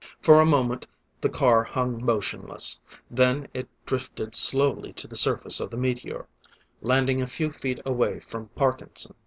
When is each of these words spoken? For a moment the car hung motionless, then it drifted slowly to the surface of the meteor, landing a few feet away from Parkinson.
For 0.19 0.39
a 0.39 0.47
moment 0.47 0.87
the 1.21 1.29
car 1.29 1.63
hung 1.63 2.03
motionless, 2.03 2.79
then 3.11 3.47
it 3.53 3.69
drifted 3.85 4.35
slowly 4.35 4.93
to 4.93 5.07
the 5.07 5.15
surface 5.15 5.59
of 5.59 5.69
the 5.69 5.77
meteor, 5.77 6.25
landing 6.81 7.21
a 7.21 7.27
few 7.27 7.51
feet 7.51 7.79
away 7.85 8.19
from 8.19 8.47
Parkinson. 8.55 9.13